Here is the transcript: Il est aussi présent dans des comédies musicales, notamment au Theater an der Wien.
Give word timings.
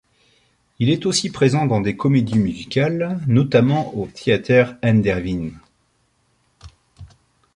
Il 0.79 0.89
est 0.89 1.05
aussi 1.05 1.29
présent 1.29 1.67
dans 1.67 1.79
des 1.79 1.95
comédies 1.95 2.39
musicales, 2.39 3.19
notamment 3.27 3.95
au 3.95 4.07
Theater 4.07 4.73
an 4.83 4.95
der 4.95 5.19
Wien. 5.19 5.51